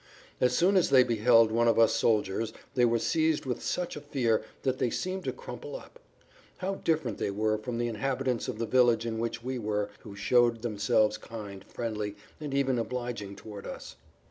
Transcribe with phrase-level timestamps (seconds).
[0.39, 4.01] As soon as they beheld one of us soldiers they were seized with such a
[4.01, 5.99] fear that they seemed to crumple up.
[6.57, 10.15] How different they were from the inhabitants of the village in which we were, who
[10.15, 13.95] showed themselves kind, friendly, and even obliging towards us.